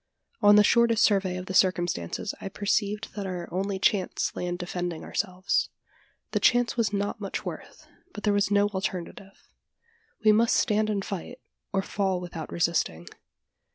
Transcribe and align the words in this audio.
On 0.41 0.55
the 0.55 0.63
shortest 0.63 1.03
survey 1.03 1.37
of 1.37 1.45
the 1.45 1.53
circumstances 1.53 2.33
I 2.41 2.49
perceived 2.49 3.13
that 3.13 3.27
our 3.27 3.47
only 3.51 3.77
chance 3.77 4.35
lay 4.35 4.47
in 4.47 4.57
defending 4.57 5.03
ourselves. 5.03 5.69
The 6.31 6.39
chance 6.39 6.75
was 6.75 6.91
not 6.91 7.21
much 7.21 7.45
worth; 7.45 7.85
but 8.11 8.23
there 8.23 8.33
was 8.33 8.49
no 8.49 8.67
alternative. 8.69 9.47
We 10.25 10.31
must 10.31 10.55
stand 10.55 10.89
and 10.89 11.03
tight, 11.03 11.37
or 11.71 11.83
fall 11.83 12.19
without 12.19 12.51
resisting. 12.51 13.09